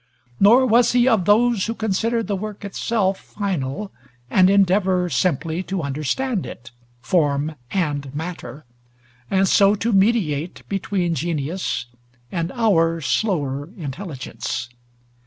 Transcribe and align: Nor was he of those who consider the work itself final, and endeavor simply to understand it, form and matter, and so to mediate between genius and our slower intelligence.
Nor 0.39 0.65
was 0.65 0.93
he 0.93 1.07
of 1.07 1.25
those 1.25 1.67
who 1.67 1.75
consider 1.75 2.23
the 2.23 2.35
work 2.35 2.65
itself 2.65 3.19
final, 3.19 3.91
and 4.31 4.49
endeavor 4.49 5.11
simply 5.11 5.61
to 5.69 5.83
understand 5.83 6.43
it, 6.43 6.71
form 7.03 7.53
and 7.69 8.11
matter, 8.15 8.65
and 9.29 9.47
so 9.47 9.75
to 9.75 9.93
mediate 9.93 10.67
between 10.67 11.13
genius 11.13 11.85
and 12.31 12.51
our 12.53 12.99
slower 12.99 13.69
intelligence. 13.77 14.69